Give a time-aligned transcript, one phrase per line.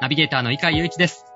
[0.00, 1.26] ナビゲーターの井川祐一です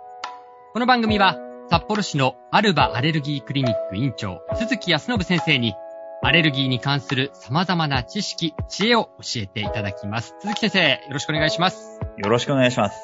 [0.72, 1.36] この番組は
[1.68, 5.74] 札幌市のアルバアレルギークリニック院長鈴木康信先生に
[6.22, 10.36] アレルギーに関する様々な知識、知恵を教えていただきます。
[10.38, 11.98] 鈴木先生、よろしくお願いします。
[12.16, 12.96] よろしくお願いします。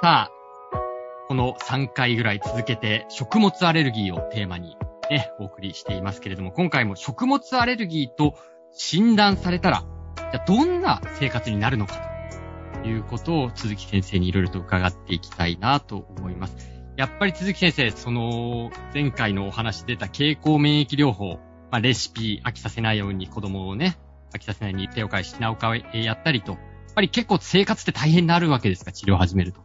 [0.00, 0.30] さあ、
[1.28, 4.78] この3回ぐらい続けて食物アレルギーをテーマに
[5.10, 8.34] ね、お送りしていますけれども、今回も食物アレルギーと
[8.72, 9.84] 診断されたら、
[10.16, 12.15] じゃあどんな生活になるのかと
[12.84, 16.56] いうことを鈴木先生にいろいろと伺っていきたいなと思います。
[16.96, 21.34] やっぱり鈴木先生、その前回のお話出た経口免疫療法、
[21.70, 23.98] まあ、レシピ飽きさせないように子供をね、
[24.32, 26.60] 飽きさせないように手を変え品を変えやったりと、やっ
[26.94, 29.60] ぱり結構生活って大変になるわけですか、治療を始めると。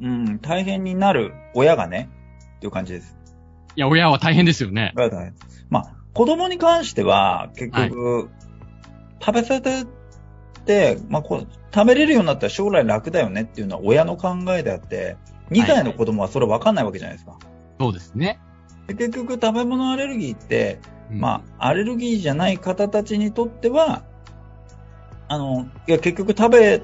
[0.00, 2.08] うん、大変になる親がね、
[2.56, 3.18] っていう感じです。
[3.76, 4.92] いや、親は大変ですよね。
[4.96, 5.34] が大変。
[5.68, 8.30] まあ、子供に関しては、結局、
[9.20, 9.84] 食べさせて、
[11.08, 15.16] まあこう、食べれるようになったら将来楽だよねっていうのは親の考えであって、
[15.50, 17.38] 2歳の子供はそれ分かんないわけじゃないですか。
[17.80, 18.40] そうですね。
[18.86, 20.80] で結局、食べ物アレルギーって、
[21.10, 24.04] うんまあ、アレルギーじゃない方たちにとっては、
[25.28, 26.82] あの、いや、結局食べ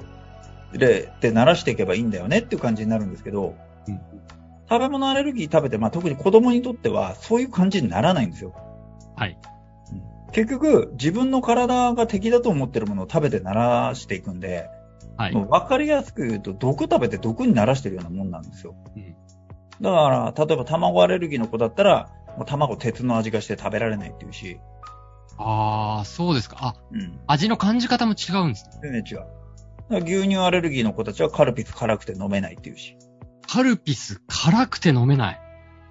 [0.73, 3.55] れて慣らしていけばいいんだよねっていう感じになるんですけど、
[3.87, 3.99] うん
[4.67, 8.55] 食べ物アレルギー食べて、まあ、特に子供にとっては、そういう感じにならないんですよ。
[9.15, 9.37] はい。
[10.35, 14.69] 結局、自分の体が敵だと思ってるものを食べて慣らしていくんで、
[15.15, 15.33] はい。
[15.33, 18.75] もう分かりやすく言うと、毒食べて毒に慣らしてるようなもんなんですよ。
[18.97, 19.15] うん
[19.81, 24.59] だから、例えば卵アレルギーの子だったら、もう卵鉄の味がして食べられないっていうし、
[25.37, 26.57] ああ、そうですか。
[26.61, 27.19] あ、うん。
[27.27, 28.79] 味の感じ方も違うんですね。
[28.83, 30.03] 全然違う。
[30.03, 32.97] 牛乳アレルギーの子たちはカルピス辛くて飲めないっていうし。
[33.47, 35.41] カルピス辛くて飲めない。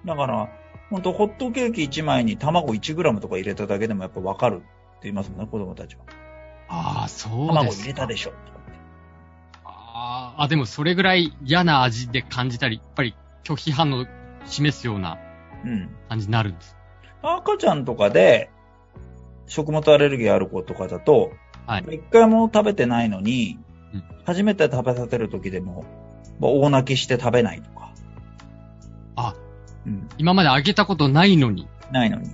[0.05, 0.49] だから、
[0.95, 4.65] ほんとホットケーキ1枚に卵 1g とか入れただけでもやっぱ分かるって
[5.03, 6.03] 言いますもんね、子供たちは。
[6.69, 7.53] ああ、そうですか。
[7.53, 8.31] 卵入れたでしょ。
[9.65, 13.13] あーあ、でもそれぐらい嫌な味で感じたり、やっぱり
[13.43, 14.05] 拒否反応を
[14.45, 15.17] 示すような
[15.65, 15.89] うん。
[16.07, 16.77] 感じになるんです。
[17.21, 18.49] 赤ちゃんとかで、
[19.47, 21.33] 食物アレルギーある子とかだと、
[21.67, 21.83] はい。
[21.95, 23.59] 一回も食べてないのに
[23.93, 25.83] うん、初めて食べさせる時でも、
[26.39, 27.84] まあ大泣きして食べないとか。
[29.85, 30.09] あ、うん。
[30.17, 31.67] 今まであげたことないのに。
[31.91, 32.29] ないのに。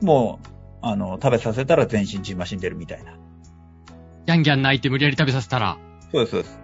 [0.00, 0.48] もう、
[0.82, 3.12] あの、食べさせたら全身血ましんでるみたいな。
[4.26, 5.78] ギャンギャン泣いて無理やり食べさせたら。
[6.12, 6.60] そうです、そうです。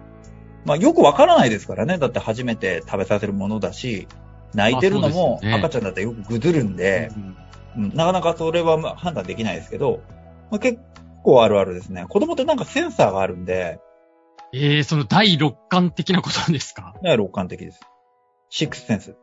[0.65, 1.97] まあ、よくわからないですからね。
[1.97, 4.07] だって初めて食べさせるものだし、
[4.53, 7.37] 泣いてるのも赤ちゃんだったらよくぐずるんで、うんうん
[7.95, 10.03] なかなかそれはまあ判断できないですけど、
[10.51, 10.79] まあ、結
[11.23, 12.05] 構あるあるですね。
[12.07, 13.79] 子供ってなんかセンサーがあるんで、
[14.53, 16.93] ええー、その第六感的なことですか？
[17.01, 17.81] ね、六感的です。
[18.51, 19.15] シックスセンス。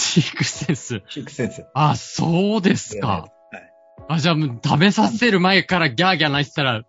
[0.00, 1.02] シークセンス。
[1.08, 1.66] シックスセンス。
[1.74, 3.06] あ、そうですか。
[3.06, 3.72] はい。
[4.08, 6.82] あ、じゃあもう食べさせる前からギャーギャー泣いてたら、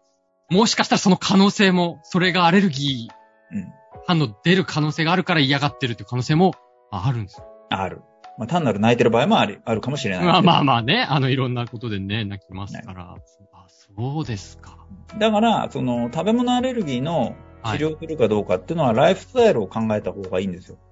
[0.50, 3.74] もしかしたらその可能性も、それがアレルギーうん。
[4.08, 6.54] 反応出る可能性があるから嫌がってるっていう可能性も
[6.92, 7.42] ああるんです。
[7.70, 8.02] ある。
[8.38, 10.26] まあ、単なる泣いてる場合もあり、あるかもしれない。
[10.26, 13.16] まあまあまあね、あのいろんなことでね、泣きますから。
[13.54, 14.78] あ、そうですか。
[15.20, 20.78] だから、その、食べ物アレルギーのはい治療するかどうかっていうのは、ライフスタイルを考えた方がいいんですよ。
[20.78, 20.91] はい。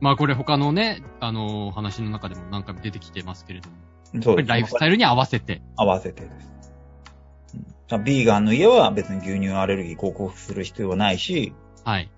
[0.00, 3.76] まあこれ他のね、あの話の中でも何回も出てきてますけれども、
[4.22, 4.48] そうです。
[4.48, 5.62] ライフスタイルに合わせて。
[5.76, 6.50] 合わせてです。
[7.90, 12.10] うん、ビーガンの家は別に牛乳アレルギー克服する必要はないし、はい。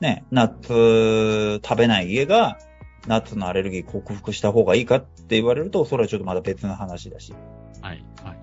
[0.00, 2.58] ね、ナッツ食べない家が、
[3.06, 7.34] ナッツのアレルギー克服した方がいいかって言われると、それはちょっとまた別の話だし、
[7.80, 8.04] はい。
[8.22, 8.38] はい。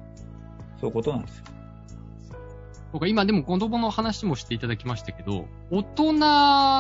[0.79, 1.45] そういうことなんですよ。
[2.93, 6.13] 僕は今でも子供の話もしていただきましたけど、大人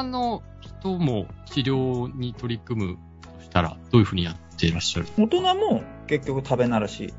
[0.03, 2.97] の人も治療に取り組む
[3.37, 5.07] としたら、どういうふうにやっていらっしゃる？
[5.17, 7.13] 大人も結局食べならし。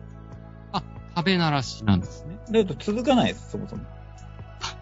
[1.16, 2.36] 食べならしなんですね。
[2.46, 3.82] だけど続かないです、そもそも。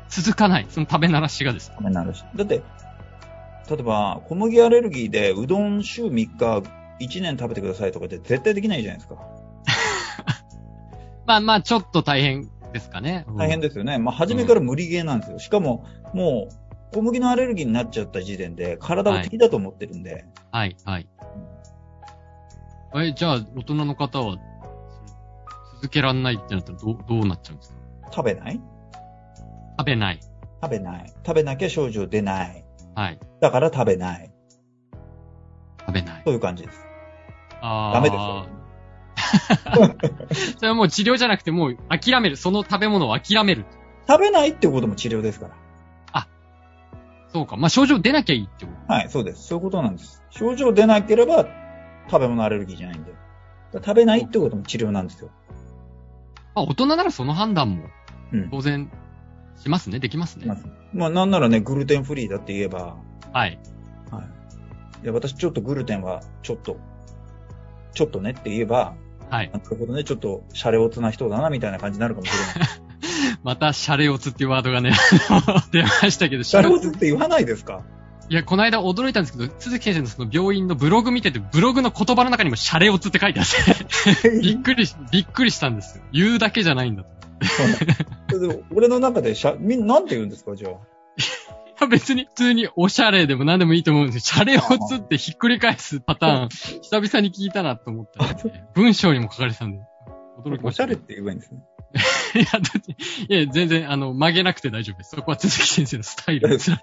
[0.08, 0.66] 続かない。
[0.68, 1.70] その食べならしがです。
[1.74, 2.22] 食べならし。
[2.36, 2.62] だって、
[3.70, 6.62] 例えば、小麦アレルギーでうどん週3日、
[7.00, 9.16] 1年食べてくださいとかって絶対できないじゃないですか。
[11.26, 13.24] まあまあ、ちょっと大変ですかね。
[13.36, 13.98] 大変ですよね。
[13.98, 15.38] まあ、初めから無理ゲーなんですよ。
[15.38, 15.84] しかも、
[16.14, 21.08] もう、小麦のアレルギーになっちゃった時点で、体を敵だと思ってるんで、はい、はい。
[22.94, 24.36] え、じゃあ、大人の方は、
[25.76, 27.76] 続けらんないってなったらどう、どうなっちゃうんですか？
[28.12, 28.60] 食べない？
[29.78, 30.20] 食べない。
[30.62, 31.12] 食べない。
[31.26, 32.64] 食べなきゃ症状出ない。
[32.94, 33.18] はい。
[33.40, 34.30] だから食べない。
[36.24, 36.78] そういう感じです。
[37.60, 38.46] あーダメですよ。
[40.58, 42.36] それはもう治療じゃなくてもう諦める。
[42.36, 43.64] その食べ物を諦める。
[44.08, 45.54] 食べないってことも治療ですから。
[47.32, 47.56] そうか。
[47.56, 48.92] まあ、症状出なきゃいいってこと。
[48.92, 49.46] はい、そうです。
[49.46, 50.22] そういうことなんです。
[50.30, 51.46] 症状出なければ
[52.10, 53.12] 食べ物アレルギーじゃないんで。
[53.74, 55.30] 食べないってことも治療なんですよ。
[56.54, 57.84] まあ、大人ならその判断も
[58.32, 58.50] うん。
[58.50, 58.90] 当然
[59.56, 59.98] しますね。
[59.98, 60.46] できますね。
[60.46, 60.58] まあ、
[60.92, 62.96] まあ、なんならね、グルテンフリーだって言えば、
[63.32, 63.58] はい。
[64.10, 64.22] は
[65.00, 65.04] い。
[65.04, 66.76] で、私ちょっとグルテンは、ちょっと、
[67.94, 68.94] ちょっとねって言えば、
[69.32, 69.50] はい。
[69.50, 72.68] なるほどね、ちょっと、シャレオツな人だな、みたいな感じになるかもしれない。
[73.42, 74.92] また、シャレオツっていうワードがね、
[75.72, 77.80] 出ましたけど、シャレオツって言わないですか
[78.28, 83.46] いや、この間驚いたんですけど、鈴木先生のその病院のブログ見てて、ブログの言葉の中にもシャレオツって書いてあっ
[84.22, 86.04] て、 びっくりし、びっくりしたんですよ。
[86.12, 87.08] 言うだけじゃないんだと。
[88.70, 90.72] 俺の中でシャ、みんな、なんて言うんですか、じゃあ。
[91.86, 99.78] 別に普通におしゃれでも何でもいいと思うんですけど、シャレオツってひっくり返すパターン、久々に聞いたなと思ったので、文章にも書かれてたんで、
[100.44, 101.60] 驚きました、おしゃれって言えばいいんですね。
[102.34, 105.14] いや、だって、いや、全然、あの、曲げなくて大丈夫です。
[105.14, 106.78] そこは鈴木先生のスタイルを貫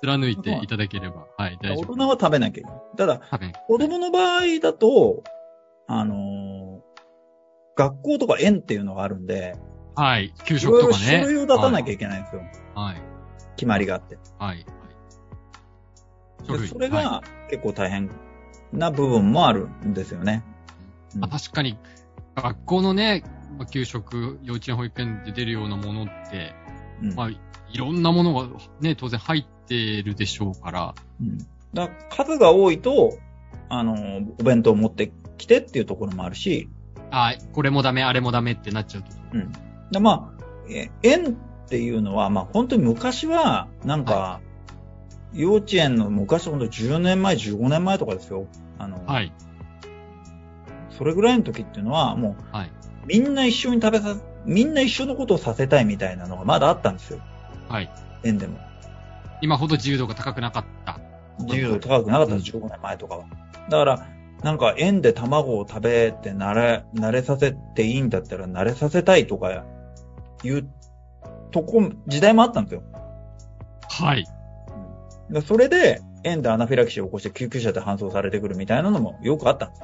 [0.00, 1.94] 貫いていただければ、はい、大大丈夫。
[1.94, 2.80] 人は食べなきゃいけない。
[2.96, 3.20] ただ、
[3.66, 5.22] 子供の場合だと、
[5.86, 6.54] あのー
[7.76, 9.56] 学校とか園っていうのがあるんで、
[9.96, 11.20] はい、給いろいろ食とかね。
[11.22, 12.42] 書類を出さなきゃいけないんですよ。
[12.74, 13.02] はい、
[13.56, 14.18] 決まりがあって。
[14.38, 14.66] はい、
[16.46, 18.10] それはいが結構大変
[18.72, 20.42] な部分もあるんですよね。
[21.14, 21.78] うんまあ、確かに、
[22.34, 23.24] 学校のね、
[23.58, 26.54] まあ給食、幼稚園保育園で出るようなものって、
[27.02, 27.38] うんまあ、い
[27.76, 28.48] ろんなものが
[28.80, 31.38] ね、当然入ってるでしょうから、うん
[31.74, 33.18] だから数が多いと、
[33.68, 36.68] あのーお弁当を持ってきてっていうところもあるし、
[37.10, 39.08] あこれもダメ、あれもダメってなっちゃうと。
[39.32, 39.52] うん。
[39.90, 44.40] でまあ、え園っていうのは、まあ本当に昔は、なんか、
[45.32, 48.46] 幼稚園の昔ほんと10年前、15年前とかですよ。
[48.78, 49.32] あの、はい、
[50.90, 52.70] それぐらいの時っていうのは、もう、はい、
[53.06, 57.20] みんな一緒に食べさ、みんな一緒のことをさせたいみたいなのがまだあったんですよ。
[57.68, 57.90] はい。
[58.22, 58.58] 園でも。
[59.40, 61.00] 今ほど自由度が高くなかった。
[61.40, 63.24] 自由度高くなかったです、15年前とかは。
[63.68, 64.06] だから、
[64.42, 69.64] なんか園で卵を食べて慣れ、慣れさせていいんだったら慣れさせたいとか
[70.42, 70.68] いう
[71.54, 72.82] とこ、時代もあったんですよ。
[73.88, 74.26] はい。
[75.30, 79.82] でそれで、園でアナフィラキシーを起こして救急車で搬送されてくるみたいなのもよくあったんです。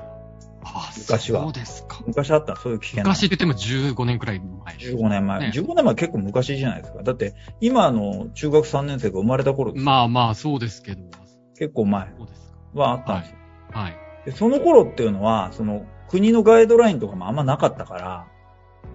[0.62, 2.02] あ昔はそうですか。
[2.06, 3.10] 昔あった、そういう危険な。
[3.10, 4.74] 昔って言っても15年くらい前。
[4.76, 5.40] 15年前。
[5.40, 7.02] ね15年前結構昔じゃないですか。
[7.04, 11.02] だって、今の中学3年生が生まれた頃、まあまあ、そうですけど。
[11.56, 13.36] 結構前そうですはあったんですよ。
[13.70, 13.78] か。
[13.78, 13.96] はい。
[14.24, 18.26] でその頃っていうのは、その国のガイドラインとかもあんまなかったから、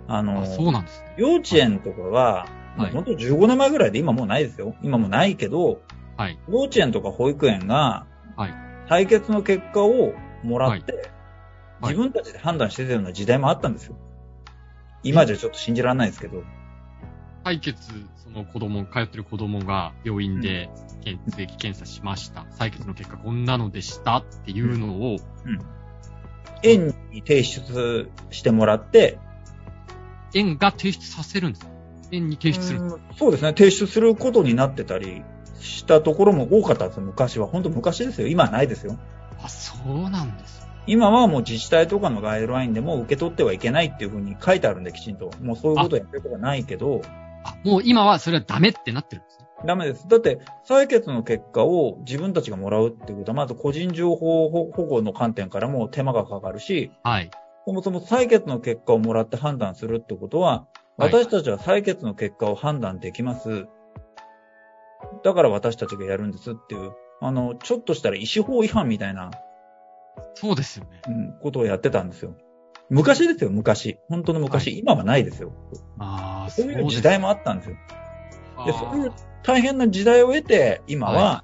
[0.07, 1.15] あの、あそうなんですね。
[1.17, 4.75] 幼稚園とかは、もうはい本当15年前ぐらいで今もうないですよ。
[4.81, 5.81] 今もないけど、
[6.17, 6.39] はい。
[6.49, 8.05] 幼稚園とか保育園が、
[8.35, 8.53] はい
[8.87, 10.13] 対決の結果を
[10.43, 11.05] もらって、はい
[11.81, 13.97] 自分たちで判断してたような時代もあったんですよ。
[15.03, 16.41] 今じゃちょっと信じられないですけど。
[17.43, 17.75] 採血、
[18.15, 20.69] その子供、通ってる子供が病院で
[21.03, 22.47] 血液検査しました。
[22.57, 25.17] 採血の結果こんなのでしたっていうのを、
[26.63, 29.19] 園に提出してもらって、
[30.33, 31.74] 園が提出させるんですか
[32.15, 35.23] 園に提出するうんそうですね、提出することになってたり
[35.59, 37.47] したところも多かったんですよ、昔は。
[37.47, 38.27] 本当昔ですよ。
[38.27, 38.97] 今はないですよ。
[39.41, 40.65] あ、そうなんですね。
[40.87, 45.31] 今はもう自治体とかのガイドラインでも受け取ってはいけないっていうふうに書いてあるんで、きちんと。
[45.41, 47.01] もうそういうことをやってることはないけど、
[47.43, 49.45] あ、もう今はそれはダメってなってるんですね。
[49.65, 50.07] ダメです。
[50.07, 57.31] だって、採血の結果を自分たちがもらうっていうことは、まず個人情報保護の観点からも手間がかかるし、はい。
[57.65, 63.67] そもそも採血の結果をもらって判断するってことは、はい私たちは採血の結果を判断できます。
[65.23, 69.31] だから私たちがやるんですっていう、あの、ちょっとしたら医師法違反みたいな、
[70.33, 71.01] そうですよね。
[71.07, 72.35] うんことをやってたんですよ。
[72.89, 73.97] 昔ですよ、昔。
[74.09, 74.67] 本当の昔。
[74.67, 75.51] はい今はないですよ。
[75.99, 77.75] ああ、そういう時代もあったんですよ。
[78.65, 79.11] で、そういう
[79.43, 81.43] 大変な時代を得て、今は、は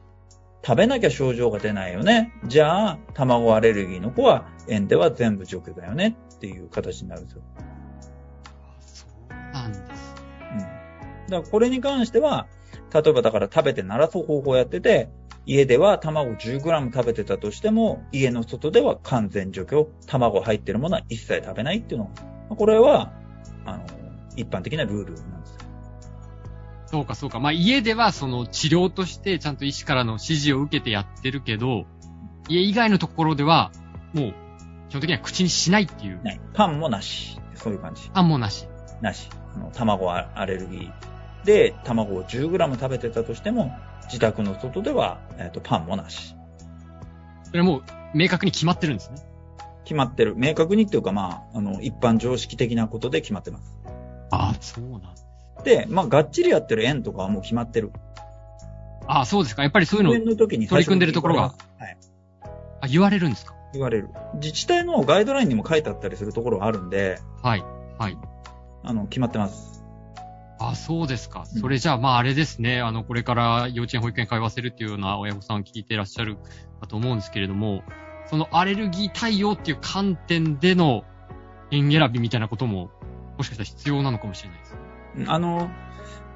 [0.64, 2.34] 食べなきゃ症状が出ないよね。
[2.46, 7.42] じゃあ、卵アレルギーの子は、園では全部除去だよねっていう形になるんですよ。
[11.40, 12.48] からこれに関しては、
[12.94, 15.10] 例えばだから食べて鳴らす方法をやってて、
[15.46, 22.12] 家では卵 10g 食べてたとしても、家の外では完全除去、卵入ってるものは一切食べないっていうのま
[22.52, 23.12] あこれは、
[23.66, 23.86] あの、
[24.36, 25.60] 一般的なルールなんですよ。
[26.86, 27.40] そうか、そうか。
[27.40, 31.86] まあ、家ではその治療としてちゃんと医師からの指示を受けてやってるけど、
[32.48, 33.72] 家以外のところでは、
[34.14, 34.34] もう、
[34.90, 36.22] 基本的には口にしないっていう。
[36.22, 36.42] ない。
[36.54, 37.40] パンもなし。
[37.56, 38.12] そういう感じ。
[38.14, 38.68] あんもなし。
[39.02, 39.30] なし。
[39.56, 41.11] あの卵アアレルギー
[41.44, 43.72] で、卵を 10g 食べてたとしても、
[44.06, 46.36] 自宅の外では、えっとパンもなし。
[47.44, 47.84] それはもう
[48.14, 49.18] 明確に決まってるんですね。
[49.84, 50.36] 決まってる。
[50.38, 53.78] 明確にっていうか、まあ、あの、一般常識的なことで決まってます。
[54.32, 55.02] ああ、そうなん
[55.64, 57.92] でまあ、がっちりやってる園とかはもう決まってる。
[59.08, 59.64] ああ、そうですか。
[59.64, 61.98] やっぱりそういうの園の時に取り組んでるところがはい。
[62.82, 63.54] あ言われるんですか？
[63.74, 64.10] 言われる。
[64.36, 67.64] 自治体のガイドラインにも書いてあったりするところがあるんで、はい。
[68.00, 68.18] はい。
[68.84, 69.81] あの、決まってます。
[70.70, 71.46] あ、そうですか。
[71.54, 72.82] うんそれじゃあ、まああれですね。
[72.82, 76.38] あの、これから幼稚園、保育園通わせるっていうような親御さん聞いてらっしゃる
[76.80, 77.84] かと思うんですけれども、
[78.28, 81.04] そのアレルギー対応っていう観点での
[81.72, 82.92] 園選びみたいなことも、
[83.38, 84.76] もしかしたら必要なのかもしれないです。
[85.28, 85.70] あの、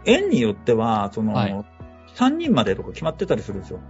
[0.05, 1.65] 園によっては、その、はい
[2.15, 3.81] 3人までとか決まってたりするんですよ。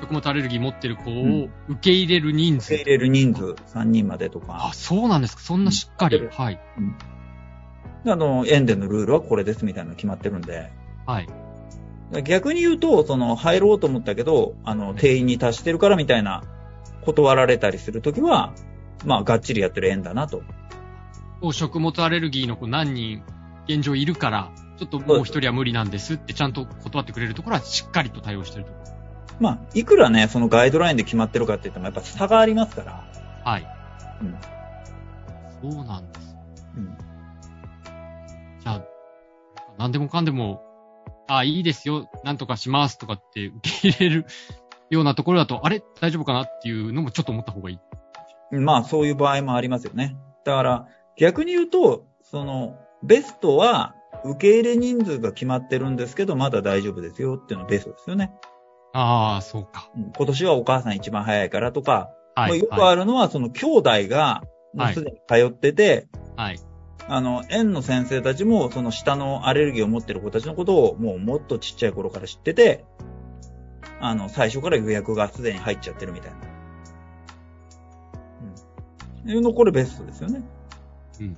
[0.00, 2.74] 食物アレルギー持ってる子んを受け入れる人数。
[2.74, 3.44] 受け入れる人数
[3.78, 5.42] 3人までとあか、、そうなんですか。
[5.42, 6.16] そんなしっかり。
[6.16, 6.60] うんはい。
[8.06, 10.70] あの、園でのルールはこれですみたいなの決まってるんで、
[11.06, 11.28] はい。
[12.24, 16.42] 逆に言うと、その、入ろうと思ったけど、あの、定員に達してるからみたいな、
[17.02, 18.52] 断られたりするときは、
[19.04, 20.42] まあ、がっちりやってる園だなと。
[21.52, 23.22] 食物アレルギーの子何人
[23.66, 28.90] 現状いるから、ちょっともう一人は無理なんですってちゃんと断ってくれるところはしっかりと対応してるところ。
[29.40, 33.04] まあ、いくらね、そのガイドラインで決まってるかって言っても、やっぱ差がありますから。
[33.44, 33.66] はい。
[35.62, 35.72] うん。
[35.72, 36.36] そうなんです。
[36.76, 37.09] うん。
[39.80, 40.62] 何でもかんでも、
[41.26, 44.26] あ、いいですよ、なんとかしますとかって受け入れる
[44.90, 45.82] ようなところだと、あれ？
[46.02, 47.78] 大丈夫かなっていうのもちょっと思った方がいい。
[48.58, 50.18] まあ、そういう場合もありますよね。
[50.44, 53.94] だから、逆に言うと、その、ベストは、
[54.24, 58.32] 受け入れ人数が決まってるんですけど、まだ大丈夫ですよっていうのがベストですよね。
[58.92, 59.88] ああ、そうか。
[59.96, 62.48] うん今年はお母さん一番早いからとか、はい。
[62.48, 62.92] まあよくはい。
[62.92, 64.42] あるのは、その兄弟が、
[64.74, 66.60] もうすでに通ってて、はい。
[67.12, 72.84] あの、園の先生たちも、その下のアレルギーを持ってる子たちのことを、もうもっとちっちゃい頃から知ってて、
[74.00, 76.38] あの、最初から予約がすでに入っちゃってるみたいな。
[79.24, 79.30] うん。
[79.30, 80.44] いうの、これベストですよね。
[81.18, 81.36] うん。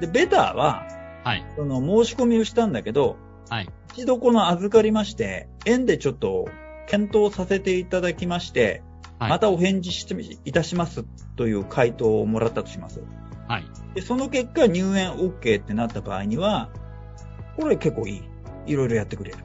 [0.00, 0.84] で、ベターは、
[1.22, 1.46] はい。
[1.54, 3.16] その申し込みをしたんだけど、
[3.48, 3.68] はい。
[3.92, 6.48] 一度この預かりまして、園でちょっと
[6.88, 8.82] 検討させていただきまして、
[9.20, 9.30] はい。
[9.30, 11.04] またお返事していたします
[11.36, 13.00] という回答をもらったとします。
[13.48, 13.64] はい。
[13.94, 16.70] で、その結果入園 OK ってなった場合には、
[17.56, 18.22] これ結構いい。
[18.66, 19.38] いろいろやってくれる。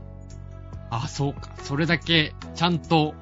[0.89, 1.51] あ、そうか。
[1.61, 3.13] それだけ、ちゃんと、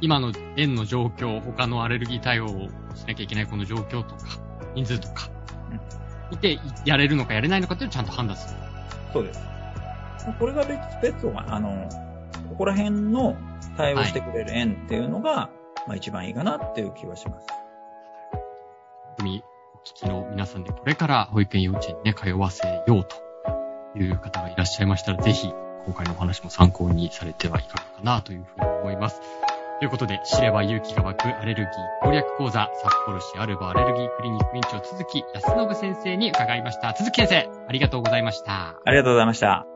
[0.00, 4.26] 今の園の状況、他のアレルギー対応をしなきゃいけないこの状況とか、
[4.74, 5.30] 人数とか、
[6.30, 8.60] 見て、やれるのかやれないのかっていうのをちゃんと判断する。
[9.12, 9.40] そうです。
[10.38, 11.88] これが別、別途が、あの、
[12.50, 13.36] ここら辺の
[13.76, 15.50] 対応してくれる園っていうのが、
[15.86, 17.46] まあ一番いいかなっていう気はします。
[19.84, 25.52] 聞きの皆さんでこれから保育園幼稚園にね、通わせようという方がいらっしゃいましたら、ぜひ
[25.86, 29.20] 今回のお話も参考にされてはいかがかなというふうに思います。
[29.80, 36.94] ということで、知れば勇気が湧くアレルギー攻略講座、札幌市アルバアレルギークリニック院長、鈴木康信先生に伺いました。
[36.94, 38.76] 鈴木先生、ありがとうございました。
[38.84, 39.69] ありがとうございました。